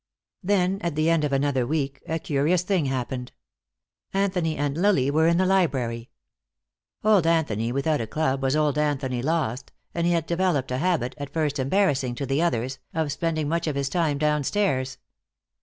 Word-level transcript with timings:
Then, 0.41 0.79
at 0.81 0.95
the 0.95 1.11
end 1.11 1.23
of 1.23 1.31
another 1.31 1.67
week, 1.67 2.01
a 2.07 2.17
curious 2.17 2.63
thing 2.63 2.85
happened. 2.85 3.33
Anthony 4.15 4.57
and 4.57 4.75
Lily 4.75 5.11
were 5.11 5.27
in 5.27 5.37
the 5.37 5.45
library. 5.45 6.09
Old 7.03 7.27
Anthony 7.27 7.71
without 7.71 8.01
a 8.01 8.07
club 8.07 8.41
was 8.41 8.55
Old 8.55 8.79
Anthony 8.79 9.21
lost, 9.21 9.71
and 9.93 10.07
he 10.07 10.13
had 10.13 10.25
developed 10.25 10.71
a 10.71 10.79
habit, 10.79 11.13
at 11.19 11.31
first 11.31 11.59
rather 11.59 11.67
embarrassing 11.67 12.15
to 12.15 12.25
the 12.25 12.41
others, 12.41 12.79
of 12.95 13.11
spending 13.11 13.47
much 13.47 13.67
of 13.67 13.75
his 13.75 13.89
time 13.89 14.17
downstairs. 14.17 14.97